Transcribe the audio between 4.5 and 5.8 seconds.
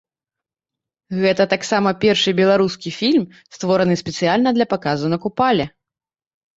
для паказу на купале.